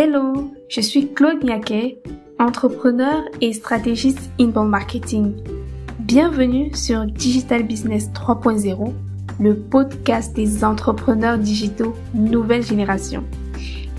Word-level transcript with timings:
Hello, 0.00 0.54
je 0.68 0.80
suis 0.80 1.12
Claude 1.12 1.42
Niaquet, 1.42 2.00
entrepreneur 2.38 3.24
et 3.40 3.52
stratégiste 3.52 4.30
inbound 4.38 4.70
marketing. 4.70 5.34
Bienvenue 5.98 6.72
sur 6.72 7.04
Digital 7.04 7.64
Business 7.64 8.08
3.0, 8.14 8.92
le 9.40 9.56
podcast 9.56 10.36
des 10.36 10.62
entrepreneurs 10.62 11.36
digitaux 11.36 11.96
nouvelle 12.14 12.62
génération. 12.62 13.24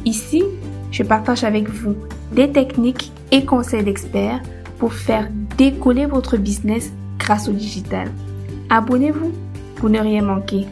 Ici, 0.05 0.45
je 0.89 1.04
partage 1.04 1.43
avec 1.43 1.67
vous 1.67 1.98
des 2.31 2.50
techniques 2.50 3.11
et 3.34 3.43
conseils 3.43 3.84
d'experts 3.84 4.41
pour 4.77 4.93
faire 4.93 5.27
décoller 5.57 6.05
votre 6.05 6.38
business 6.38 6.93
grâce 7.18 7.50
au 7.50 7.52
digital. 7.52 8.09
Abonnez-vous 8.70 9.34
pour 9.75 9.89
ne 9.89 10.00
rien 10.00 10.21
manquer. 10.21 10.66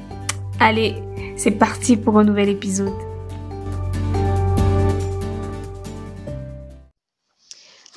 Allez, 0.61 0.95
c'est 1.35 1.51
parti 1.51 1.97
pour 1.97 2.17
un 2.17 2.23
nouvel 2.23 2.47
épisode. 2.47 3.06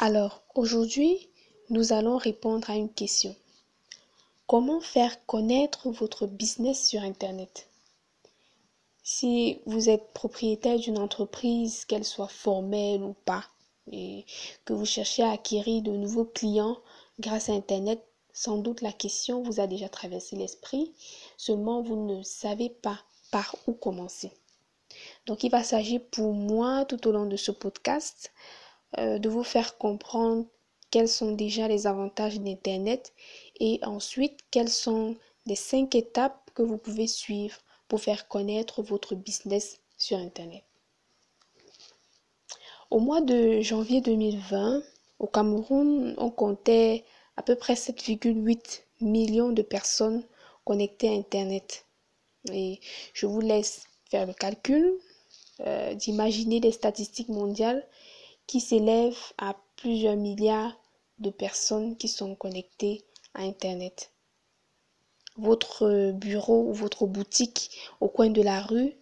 Alors, 0.03 0.41
aujourd'hui, 0.55 1.29
nous 1.69 1.93
allons 1.93 2.17
répondre 2.17 2.71
à 2.71 2.75
une 2.75 2.91
question. 2.91 3.37
Comment 4.47 4.81
faire 4.81 5.27
connaître 5.27 5.91
votre 5.91 6.27
business 6.27 6.89
sur 6.89 7.03
Internet? 7.03 7.69
Si 9.03 9.61
vous 9.67 9.91
êtes 9.91 10.15
propriétaire 10.15 10.79
d'une 10.79 10.97
entreprise, 10.97 11.85
qu'elle 11.85 12.07
soit 12.07 12.29
formelle 12.29 13.03
ou 13.03 13.13
pas, 13.27 13.45
et 13.93 14.25
que 14.65 14.73
vous 14.73 14.87
cherchez 14.87 15.23
à 15.23 15.33
acquérir 15.33 15.83
de 15.83 15.91
nouveaux 15.91 16.25
clients 16.25 16.79
grâce 17.19 17.51
à 17.51 17.53
Internet, 17.53 18.03
sans 18.33 18.57
doute 18.57 18.81
la 18.81 18.93
question 18.93 19.43
vous 19.43 19.61
a 19.61 19.67
déjà 19.67 19.91
traversé 19.91 20.35
l'esprit, 20.35 20.95
seulement 21.37 21.83
vous 21.83 22.07
ne 22.07 22.23
savez 22.23 22.71
pas 22.71 23.01
par 23.31 23.55
où 23.67 23.75
commencer. 23.75 24.33
Donc 25.27 25.45
il 25.45 25.51
va 25.51 25.63
s'agir 25.63 26.01
pour 26.11 26.33
moi 26.33 26.87
tout 26.87 27.07
au 27.07 27.13
long 27.13 27.27
de 27.27 27.37
ce 27.37 27.51
podcast 27.51 28.33
euh, 28.99 29.19
de 29.19 29.29
vous 29.29 29.45
faire 29.45 29.79
comprendre 29.79 30.47
quels 30.91 31.09
sont 31.09 31.33
déjà 31.33 31.69
les 31.69 31.87
avantages 31.87 32.41
d'Internet 32.41 33.13
et 33.61 33.79
ensuite 33.83 34.39
quelles 34.51 34.69
sont 34.69 35.17
les 35.47 35.57
cinq 35.57 35.95
étapes 35.95 36.51
que 36.55 36.63
vous 36.63 36.79
pouvez 36.79 37.07
suivre 37.07 37.57
pour 37.89 38.01
faire 38.01 38.29
connaître 38.29 38.83
votre 38.83 39.15
business 39.15 39.79
sur 39.97 40.19
Internet. 40.19 40.65
Au 42.91 42.99
mois 42.99 43.21
de 43.21 43.61
janvier 43.61 44.01
2020, 44.01 44.83
au 45.21 45.27
Cameroun, 45.27 46.15
on 46.19 46.31
comptait 46.31 47.05
à 47.37 47.43
peu 47.43 47.55
près 47.55 47.75
7,8 47.75 48.83
millions 49.01 49.53
de 49.53 49.63
personnes 49.63 50.25
connectées 50.65 51.09
à 51.09 51.13
Internet. 51.13 51.87
Et 52.53 52.81
je 53.13 53.27
vous 53.27 53.41
laisse 53.41 53.85
faire 54.11 54.27
le 54.27 54.33
calcul 54.33 54.99
euh, 55.61 55.95
d'imaginer 55.95 56.59
les 56.59 56.73
statistiques 56.73 57.29
mondiales 57.29 57.87
qui 58.51 58.59
s'élève 58.61 59.17
à 59.39 59.55
plusieurs 59.77 60.17
milliards 60.17 60.77
de 61.21 61.31
personnes 61.31 61.97
qui 61.97 62.09
sont 62.09 62.35
connectées 62.35 63.05
à 63.33 63.43
Internet. 63.43 64.11
Votre 65.37 66.11
bureau 66.11 66.69
ou 66.69 66.73
votre 66.73 67.07
boutique 67.07 67.71
au 68.01 68.09
coin 68.09 68.29
de 68.29 68.43
la 68.43 68.61
rue 68.61 68.93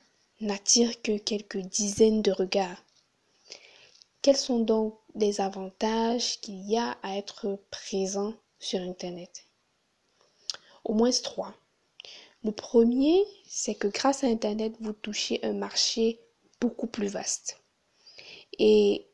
n'attire 0.43 1.01
que 1.01 1.17
quelques 1.17 1.61
dizaines 1.61 2.21
de 2.21 2.31
regards. 2.31 2.85
Quels 4.21 4.37
sont 4.37 4.59
donc 4.59 4.99
les 5.15 5.41
avantages 5.41 6.39
qu'il 6.43 6.69
y 6.69 6.77
a 6.77 6.99
à 7.03 7.17
être 7.17 7.59
présent 7.71 8.35
sur 8.59 8.81
Internet? 8.81 9.47
Au 10.85 10.93
moins 10.93 11.11
trois. 11.23 11.55
Le 12.45 12.53
premier, 12.53 13.25
c'est 13.47 13.77
que 13.77 13.89
grâce 13.89 14.25
à 14.25 14.27
Internet, 14.27 14.75
vous 14.81 14.93
touchez 14.93 15.43
un 15.43 15.55
marché 15.55 16.21
beaucoup 16.61 16.87
plus 16.87 17.09
vaste. 17.09 17.62
Et 18.59 19.08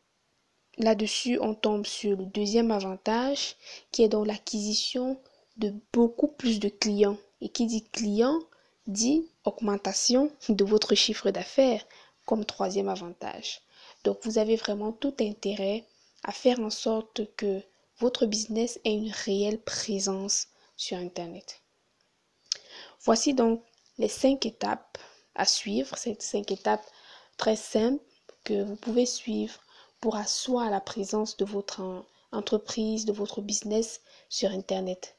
Là-dessus, 0.79 1.39
on 1.41 1.55
tombe 1.55 1.87
sur 1.87 2.17
le 2.17 2.27
deuxième 2.27 2.71
avantage 2.71 3.57
qui 3.93 4.03
est 4.03 4.09
dans 4.09 4.25
l'acquisition 4.25 5.21
de 5.57 5.73
beaucoup 5.93 6.29
plus 6.29 6.59
de 6.59 6.69
clients. 6.69 7.19
Et 7.41 7.49
qui 7.49 7.67
dit 7.67 7.85
client 7.85 8.39
dit 8.87 9.29
augmentation 9.45 10.31
de 10.49 10.65
votre 10.65 10.95
chiffre 10.95 11.31
d'affaires 11.31 11.85
comme 12.25 12.45
troisième 12.45 12.89
avantage. 12.89 13.61
Donc 14.03 14.19
vous 14.23 14.39
avez 14.39 14.57
vraiment 14.57 14.93
tout 14.93 15.15
intérêt 15.21 15.85
à 16.23 16.33
faire 16.33 16.61
en 16.61 16.71
sorte 16.71 17.23
que 17.37 17.61
votre 17.99 18.27
business 18.27 18.81
ait 18.85 18.95
une 18.95 19.13
réelle 19.13 19.61
présence 19.61 20.49
sur 20.77 20.97
Internet. 20.97 21.63
Voici 23.03 23.35
donc 23.35 23.63
les 23.99 24.09
cinq 24.09 24.47
étapes 24.47 24.99
à 25.35 25.45
suivre, 25.45 25.97
ces 25.99 26.17
cinq 26.19 26.51
étapes 26.51 26.87
très 27.37 27.57
simples 27.57 28.03
que 28.43 28.63
vous 28.63 28.77
pouvez 28.77 29.07
suivre 29.07 29.61
pour 30.05 30.17
asseoir 30.17 30.69
la 30.69 30.83
présence 30.83 31.39
de 31.39 31.47
votre 31.47 32.05
entreprise, 32.31 33.07
de 33.07 33.13
votre 33.15 33.41
business 33.41 34.03
sur 34.29 34.51
Internet. 34.51 35.17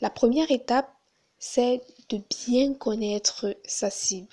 La 0.00 0.10
première 0.10 0.52
étape, 0.52 0.94
c'est 1.40 1.82
de 2.08 2.20
bien 2.46 2.74
connaître 2.74 3.56
sa 3.64 3.90
cible. 3.90 4.28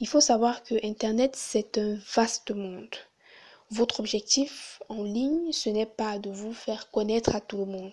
Il 0.00 0.08
faut 0.08 0.22
savoir 0.22 0.62
que 0.62 0.76
Internet, 0.82 1.36
c'est 1.36 1.76
un 1.76 1.98
vaste 2.14 2.52
monde. 2.52 2.96
Votre 3.70 4.00
objectif 4.00 4.80
en 4.88 5.02
ligne, 5.02 5.52
ce 5.52 5.68
n'est 5.68 5.84
pas 5.84 6.18
de 6.18 6.30
vous 6.30 6.54
faire 6.54 6.90
connaître 6.90 7.36
à 7.36 7.42
tout 7.42 7.58
le 7.58 7.66
monde. 7.66 7.92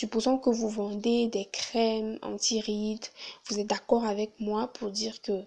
Supposons 0.00 0.38
que 0.38 0.48
vous 0.48 0.70
vendez 0.70 1.26
des 1.26 1.44
crèmes 1.44 2.18
anti-rides, 2.22 3.04
vous 3.44 3.58
êtes 3.60 3.66
d'accord 3.66 4.06
avec 4.06 4.30
moi 4.40 4.68
pour 4.68 4.90
dire 4.90 5.20
que 5.20 5.44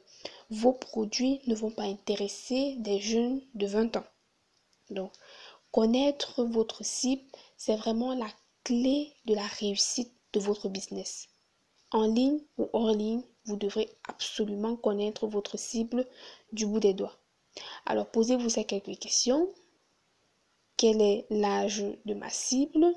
vos 0.51 0.73
produits 0.73 1.41
ne 1.47 1.55
vont 1.55 1.71
pas 1.71 1.85
intéresser 1.85 2.75
des 2.77 2.99
jeunes 2.99 3.41
de 3.55 3.65
20 3.65 3.97
ans. 3.97 4.03
Donc, 4.91 5.11
connaître 5.71 6.43
votre 6.43 6.85
cible, 6.85 7.23
c'est 7.57 7.75
vraiment 7.75 8.13
la 8.13 8.27
clé 8.63 9.11
de 9.25 9.33
la 9.33 9.41
réussite 9.41 10.13
de 10.33 10.39
votre 10.39 10.69
business. 10.69 11.29
En 11.89 12.05
ligne 12.05 12.39
ou 12.59 12.69
hors 12.73 12.91
ligne, 12.91 13.23
vous 13.45 13.55
devrez 13.55 13.89
absolument 14.07 14.75
connaître 14.75 15.25
votre 15.25 15.57
cible 15.57 16.05
du 16.51 16.67
bout 16.67 16.79
des 16.79 16.93
doigts. 16.93 17.17
Alors, 17.87 18.05
posez-vous 18.05 18.49
ces 18.49 18.65
quelques 18.65 18.99
questions. 18.99 19.49
Quel 20.77 21.01
est 21.01 21.25
l'âge 21.31 21.83
de 22.05 22.13
ma 22.13 22.29
cible? 22.29 22.93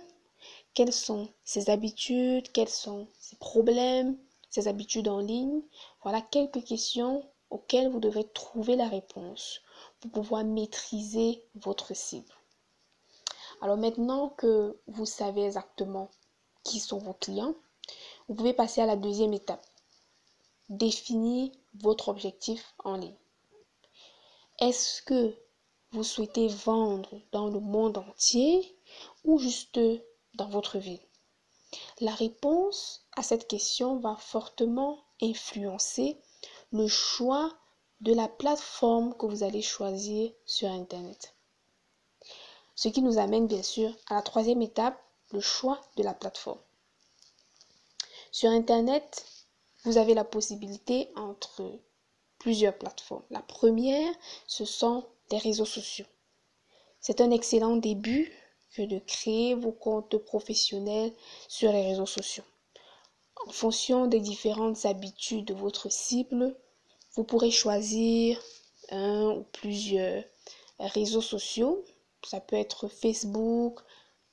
Quelles 0.76 0.92
sont 0.92 1.30
ses 1.42 1.70
habitudes? 1.70 2.52
Quels 2.52 2.68
sont 2.68 3.08
ses 3.18 3.36
problèmes? 3.36 4.18
Ses 4.50 4.68
habitudes 4.68 5.08
en 5.08 5.20
ligne? 5.20 5.62
Voilà 6.02 6.20
quelques 6.20 6.62
questions 6.64 7.26
auxquelles 7.48 7.88
vous 7.88 7.98
devez 7.98 8.28
trouver 8.28 8.76
la 8.76 8.86
réponse 8.86 9.62
pour 10.00 10.10
pouvoir 10.10 10.44
maîtriser 10.44 11.42
votre 11.54 11.96
cible. 11.96 12.30
Alors 13.62 13.78
maintenant 13.78 14.28
que 14.28 14.78
vous 14.86 15.06
savez 15.06 15.46
exactement 15.46 16.10
qui 16.62 16.78
sont 16.78 16.98
vos 16.98 17.14
clients, 17.14 17.54
vous 18.28 18.34
pouvez 18.34 18.52
passer 18.52 18.82
à 18.82 18.86
la 18.86 18.96
deuxième 18.96 19.32
étape. 19.32 19.64
Définir 20.68 21.50
votre 21.76 22.10
objectif 22.10 22.74
en 22.84 22.98
ligne. 22.98 23.16
Est-ce 24.58 25.00
que 25.00 25.34
vous 25.92 26.04
souhaitez 26.04 26.48
vendre 26.48 27.18
dans 27.32 27.48
le 27.48 27.60
monde 27.60 27.96
entier 27.96 28.76
ou 29.24 29.38
juste 29.38 29.80
dans 30.36 30.48
votre 30.48 30.78
ville 30.78 31.00
La 32.00 32.14
réponse 32.14 33.06
à 33.16 33.22
cette 33.22 33.48
question 33.48 33.98
va 33.98 34.16
fortement 34.16 35.04
influencer 35.22 36.18
le 36.72 36.86
choix 36.86 37.56
de 38.00 38.12
la 38.12 38.28
plateforme 38.28 39.16
que 39.16 39.26
vous 39.26 39.42
allez 39.42 39.62
choisir 39.62 40.30
sur 40.44 40.68
Internet. 40.68 41.34
Ce 42.74 42.88
qui 42.88 43.00
nous 43.00 43.18
amène 43.18 43.46
bien 43.46 43.62
sûr 43.62 43.90
à 44.08 44.14
la 44.14 44.22
troisième 44.22 44.60
étape, 44.60 45.02
le 45.32 45.40
choix 45.40 45.80
de 45.96 46.02
la 46.02 46.12
plateforme. 46.12 46.60
Sur 48.30 48.50
Internet, 48.50 49.24
vous 49.84 49.96
avez 49.96 50.12
la 50.12 50.24
possibilité 50.24 51.10
entre 51.16 51.80
plusieurs 52.38 52.76
plateformes. 52.76 53.24
La 53.30 53.40
première, 53.40 54.12
ce 54.46 54.66
sont 54.66 55.06
les 55.30 55.38
réseaux 55.38 55.64
sociaux. 55.64 56.06
C'est 57.00 57.20
un 57.20 57.30
excellent 57.30 57.76
début 57.76 58.30
de 58.82 58.98
créer 58.98 59.54
vos 59.54 59.72
comptes 59.72 60.18
professionnels 60.18 61.12
sur 61.48 61.72
les 61.72 61.86
réseaux 61.86 62.06
sociaux. 62.06 62.44
En 63.46 63.52
fonction 63.52 64.06
des 64.06 64.20
différentes 64.20 64.84
habitudes 64.86 65.46
de 65.46 65.54
votre 65.54 65.90
cible, 65.90 66.56
vous 67.14 67.24
pourrez 67.24 67.50
choisir 67.50 68.40
un 68.90 69.30
ou 69.30 69.44
plusieurs 69.52 70.24
réseaux 70.78 71.22
sociaux. 71.22 71.84
Ça 72.24 72.40
peut 72.40 72.56
être 72.56 72.88
Facebook, 72.88 73.80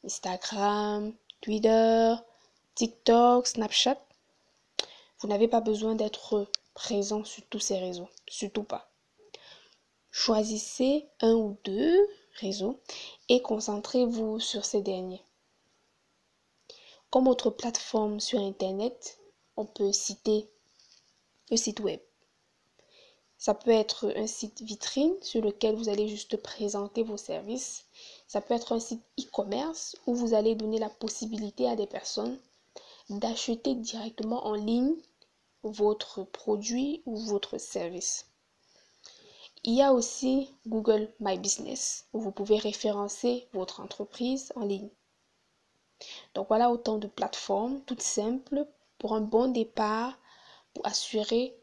Instagram, 0.04 1.13
Twitter, 1.42 2.16
TikTok, 2.75 3.48
Snapchat. 3.48 4.01
Vous 5.19 5.28
n'avez 5.28 5.48
pas 5.48 5.62
besoin 5.62 5.95
d'être 5.95 6.48
présent 6.74 7.24
sur 7.24 7.44
tous 7.45 7.60
ces 7.60 7.78
réseaux, 7.78 8.10
surtout 8.28 8.63
pas. 8.63 8.90
Choisissez 10.12 11.07
un 11.22 11.34
ou 11.34 11.57
deux 11.63 12.07
réseaux 12.35 12.80
et 13.30 13.41
concentrez-vous 13.41 14.39
sur 14.39 14.65
ces 14.65 14.81
derniers. 14.81 15.24
Comme 17.09 17.27
autre 17.27 17.50
plateforme 17.50 18.19
sur 18.19 18.39
Internet, 18.39 19.19
on 19.56 19.65
peut 19.65 19.91
citer 19.91 20.50
le 21.51 21.57
site 21.57 21.80
web. 21.80 22.00
Ça 23.38 23.53
peut 23.53 23.71
être 23.71 24.13
un 24.15 24.25
site 24.25 24.62
vitrine 24.62 25.15
sur 25.21 25.41
lequel 25.41 25.75
vous 25.75 25.89
allez 25.89 26.07
juste 26.07 26.38
présenter 26.38 27.03
vos 27.03 27.18
services. 27.18 27.85
Ça 28.27 28.39
peut 28.41 28.53
être 28.53 28.71
un 28.71 28.80
site 28.80 29.03
e-commerce 29.19 29.97
où 30.07 30.15
vous 30.15 30.33
allez 30.33 30.56
donner 30.56 30.80
la 30.80 30.89
possibilité 30.89 31.68
à 31.68 31.75
des 31.75 31.88
personnes 31.88 32.39
d'acheter 33.09 33.75
directement 33.75 34.47
en 34.47 34.56
ligne 34.56 34.95
votre 35.63 36.24
produit 36.24 37.03
ou 37.06 37.18
votre 37.18 37.57
service. 37.57 38.32
Il 39.65 39.75
y 39.75 39.81
a 39.81 39.94
aussi 39.94 40.54
Google 40.68 41.10
My 41.21 41.38
Business 41.38 42.06
où 42.12 42.19
vous 42.19 42.31
pouvez 42.31 42.57
référencer 42.57 43.48
votre 43.54 43.80
entreprise 43.80 44.51
en 44.57 44.65
ligne. 44.65 44.89
Donc 46.33 46.50
voilà 46.50 46.69
autant 46.69 46.98
de 46.98 47.07
plateformes 47.07 47.80
toutes 47.86 48.01
simples 48.01 48.68
pour 48.98 49.13
un 49.15 49.21
bon 49.21 49.48
départ 49.48 50.19
pour 50.74 50.86
assurer 50.86 51.56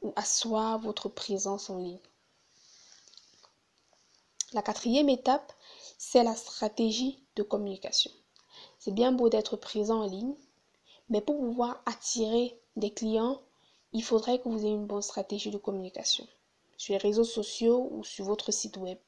ou 0.00 0.14
asseoir 0.16 0.78
votre 0.78 1.10
présence 1.10 1.68
en 1.68 1.76
ligne. 1.76 2.00
La 4.54 4.62
quatrième 4.62 5.10
étape, 5.10 5.52
c'est 5.98 6.24
la 6.24 6.34
stratégie 6.34 7.22
de 7.36 7.42
communication. 7.42 8.10
C'est 8.78 8.94
bien 8.94 9.12
beau 9.12 9.28
d'être 9.28 9.58
présent 9.58 10.00
en 10.00 10.06
ligne, 10.06 10.34
mais 11.10 11.20
pour 11.20 11.36
pouvoir 11.36 11.82
attirer 11.84 12.58
des 12.76 12.90
clients, 12.90 13.42
il 13.92 14.02
faudrait 14.02 14.38
que 14.38 14.48
vous 14.48 14.64
ayez 14.64 14.72
une 14.72 14.86
bonne 14.86 15.02
stratégie 15.02 15.50
de 15.50 15.58
communication 15.58 16.26
sur 16.76 16.92
les 16.92 16.98
réseaux 16.98 17.24
sociaux 17.24 17.88
ou 17.90 18.04
sur 18.04 18.24
votre 18.24 18.52
site 18.52 18.76
web. 18.76 18.98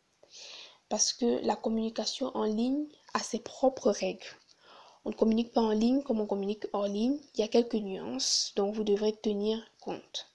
Parce 0.88 1.12
que 1.12 1.44
la 1.44 1.56
communication 1.56 2.30
en 2.36 2.44
ligne 2.44 2.86
a 3.14 3.20
ses 3.20 3.40
propres 3.40 3.90
règles. 3.90 4.26
On 5.04 5.10
ne 5.10 5.14
communique 5.14 5.52
pas 5.52 5.60
en 5.60 5.70
ligne 5.70 6.02
comme 6.02 6.20
on 6.20 6.26
communique 6.26 6.66
hors 6.72 6.88
ligne. 6.88 7.18
Il 7.34 7.40
y 7.40 7.44
a 7.44 7.48
quelques 7.48 7.74
nuances 7.74 8.52
dont 8.56 8.72
vous 8.72 8.84
devrez 8.84 9.14
tenir 9.14 9.58
compte. 9.80 10.28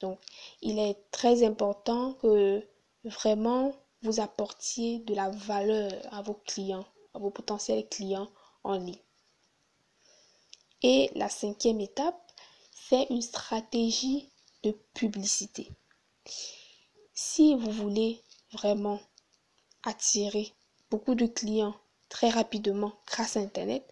Donc, 0.00 0.18
il 0.62 0.78
est 0.78 0.98
très 1.10 1.44
important 1.44 2.14
que 2.14 2.66
vraiment 3.04 3.72
vous 4.02 4.20
apportiez 4.20 4.98
de 5.00 5.14
la 5.14 5.30
valeur 5.30 5.92
à 6.10 6.22
vos 6.22 6.34
clients, 6.34 6.86
à 7.14 7.18
vos 7.18 7.30
potentiels 7.30 7.86
clients 7.88 8.28
en 8.64 8.78
ligne. 8.78 8.98
Et 10.82 11.10
la 11.14 11.28
cinquième 11.28 11.80
étape, 11.80 12.20
c'est 12.72 13.06
une 13.10 13.22
stratégie 13.22 14.28
de 14.62 14.72
publicité. 14.94 15.70
Si 17.22 17.54
vous 17.54 17.70
voulez 17.70 18.22
vraiment 18.50 18.98
attirer 19.82 20.54
beaucoup 20.90 21.14
de 21.14 21.26
clients 21.26 21.74
très 22.08 22.30
rapidement 22.30 22.94
grâce 23.06 23.36
à 23.36 23.40
Internet, 23.40 23.86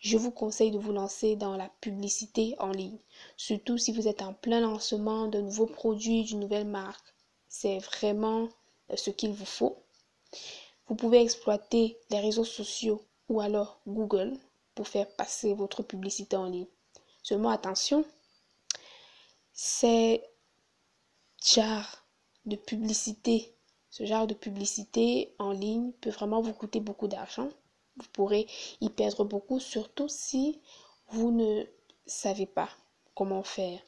je 0.00 0.18
vous 0.18 0.32
conseille 0.32 0.72
de 0.72 0.80
vous 0.80 0.90
lancer 0.90 1.36
dans 1.36 1.56
la 1.56 1.68
publicité 1.80 2.56
en 2.58 2.72
ligne. 2.72 2.98
Surtout 3.36 3.78
si 3.78 3.92
vous 3.92 4.08
êtes 4.08 4.20
en 4.20 4.34
plein 4.34 4.58
lancement 4.58 5.28
de 5.28 5.40
nouveaux 5.40 5.68
produits, 5.68 6.24
d'une 6.24 6.40
nouvelle 6.40 6.66
marque. 6.66 7.14
C'est 7.48 7.78
vraiment 7.78 8.48
euh, 8.90 8.96
ce 8.96 9.10
qu'il 9.10 9.30
vous 9.30 9.46
faut. 9.46 9.78
Vous 10.88 10.96
pouvez 10.96 11.22
exploiter 11.22 12.00
les 12.10 12.18
réseaux 12.18 12.44
sociaux 12.44 13.00
ou 13.28 13.40
alors 13.40 13.80
Google 13.86 14.36
pour 14.74 14.88
faire 14.88 15.08
passer 15.14 15.54
votre 15.54 15.84
publicité 15.84 16.34
en 16.34 16.46
ligne. 16.46 16.66
Seulement 17.22 17.50
attention, 17.50 18.04
c'est 19.52 20.28
genre 21.44 22.01
de 22.46 22.56
publicité, 22.56 23.54
ce 23.90 24.04
genre 24.06 24.26
de 24.26 24.34
publicité 24.34 25.34
en 25.38 25.52
ligne 25.52 25.92
peut 26.00 26.10
vraiment 26.10 26.40
vous 26.40 26.52
coûter 26.52 26.80
beaucoup 26.80 27.08
d'argent 27.08 27.48
vous 27.96 28.08
pourrez 28.12 28.46
y 28.80 28.88
perdre 28.88 29.24
beaucoup, 29.24 29.60
surtout 29.60 30.08
si 30.08 30.60
vous 31.08 31.30
ne 31.30 31.64
savez 32.06 32.46
pas 32.46 32.68
comment 33.14 33.42
faire. 33.42 33.80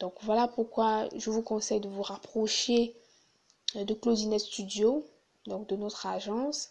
Donc 0.00 0.14
voilà 0.22 0.48
pourquoi 0.48 1.08
je 1.16 1.30
vous 1.30 1.42
conseille 1.42 1.80
de 1.80 1.88
vous 1.88 2.02
rapprocher 2.02 2.94
euh, 3.76 3.84
de 3.84 3.94
Closinet 3.94 4.38
Studio, 4.38 5.06
donc 5.46 5.68
de 5.68 5.76
notre 5.76 6.06
agence, 6.06 6.70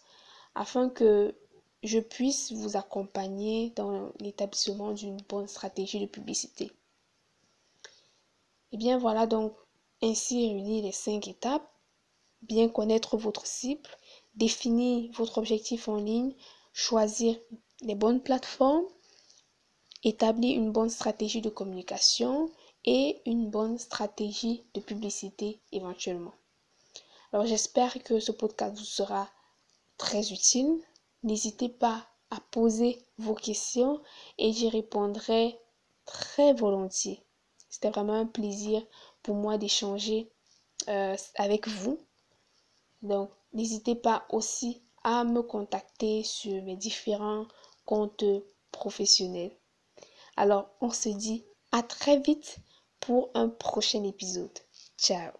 afin 0.54 0.88
que 0.88 1.34
je 1.82 1.98
puisse 1.98 2.52
vous 2.52 2.76
accompagner 2.76 3.70
dans 3.70 4.12
l'établissement 4.20 4.92
d'une 4.92 5.20
bonne 5.28 5.48
stratégie 5.48 6.00
de 6.00 6.06
publicité. 6.06 6.64
Et 8.72 8.74
eh 8.74 8.76
bien 8.76 8.98
voilà 8.98 9.26
donc 9.26 9.54
ainsi 10.02 10.46
réunis 10.46 10.82
les 10.82 10.92
cinq 10.92 11.28
étapes. 11.28 11.68
Bien 12.42 12.68
connaître 12.68 13.16
votre 13.16 13.46
cible, 13.46 13.88
définir 14.34 15.10
votre 15.12 15.38
objectif 15.38 15.88
en 15.88 15.96
ligne, 15.96 16.34
choisir 16.72 17.36
les 17.80 17.94
bonnes 17.94 18.22
plateformes, 18.22 18.86
établir 20.04 20.56
une 20.56 20.70
bonne 20.70 20.90
stratégie 20.90 21.40
de 21.40 21.48
communication 21.48 22.50
et 22.84 23.20
une 23.26 23.50
bonne 23.50 23.78
stratégie 23.78 24.64
de 24.74 24.80
publicité 24.80 25.60
éventuellement. 25.72 26.34
Alors 27.32 27.46
j'espère 27.46 28.02
que 28.04 28.20
ce 28.20 28.32
podcast 28.32 28.76
vous 28.78 28.84
sera 28.84 29.28
très 29.98 30.32
utile. 30.32 30.80
N'hésitez 31.22 31.68
pas 31.68 32.06
à 32.30 32.40
poser 32.50 33.02
vos 33.18 33.34
questions 33.34 34.00
et 34.38 34.52
j'y 34.52 34.68
répondrai 34.68 35.58
très 36.04 36.52
volontiers. 36.52 37.22
C'était 37.68 37.90
vraiment 37.90 38.14
un 38.14 38.26
plaisir 38.26 38.82
pour 39.26 39.34
moi 39.34 39.58
d'échanger 39.58 40.30
euh, 40.88 41.16
avec 41.34 41.66
vous. 41.66 41.98
Donc 43.02 43.30
n'hésitez 43.52 43.96
pas 43.96 44.24
aussi 44.30 44.84
à 45.02 45.24
me 45.24 45.42
contacter 45.42 46.22
sur 46.22 46.62
mes 46.62 46.76
différents 46.76 47.46
comptes 47.84 48.24
professionnels. 48.70 49.56
Alors, 50.36 50.70
on 50.80 50.90
se 50.90 51.08
dit 51.08 51.44
à 51.72 51.82
très 51.82 52.20
vite 52.20 52.58
pour 53.00 53.30
un 53.34 53.48
prochain 53.48 54.04
épisode. 54.04 54.58
Ciao 54.96 55.32